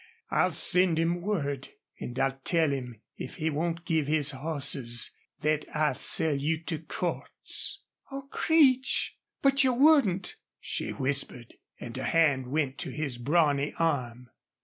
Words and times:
I'll 0.31 0.49
send 0.49 0.97
him 0.97 1.21
word. 1.21 1.69
An' 1.99 2.19
I'll 2.19 2.39
tell 2.43 2.71
him 2.71 2.99
if 3.17 3.35
he 3.35 3.51
won't 3.51 3.85
give 3.85 4.07
his 4.07 4.31
hosses 4.31 5.11
thet 5.41 5.63
I'll 5.75 5.93
sell 5.93 6.33
you 6.35 6.59
to 6.63 6.79
Cordts." 6.79 7.83
"Oh, 8.09 8.27
Creech 8.31 9.15
but 9.43 9.63
you 9.63 9.73
wouldn't!" 9.73 10.37
she 10.59 10.89
whispered, 10.89 11.53
and 11.79 11.95
her 11.97 12.03
hand 12.03 12.47
went 12.47 12.79
to 12.79 12.89
his 12.89 13.19
brawny 13.19 13.75
arm. 13.77 14.31